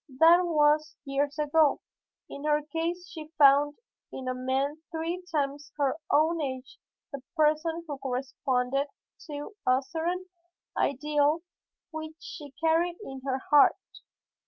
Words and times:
That 0.17 0.45
was 0.45 0.95
years 1.05 1.37
ago. 1.37 1.79
In 2.27 2.43
her 2.45 2.63
case 2.63 3.07
she 3.07 3.27
found 3.37 3.75
in 4.11 4.27
a 4.27 4.33
man 4.33 4.81
three 4.89 5.23
times 5.31 5.71
her 5.77 5.95
own 6.09 6.41
age 6.41 6.79
the 7.13 7.21
person 7.37 7.83
who 7.85 7.99
corresponded 7.99 8.87
to 9.27 9.55
a 9.67 9.83
certain 9.83 10.25
ideal 10.75 11.43
which 11.91 12.15
she 12.17 12.49
carried 12.63 12.97
in 13.03 13.21
her 13.25 13.37
heart. 13.51 13.77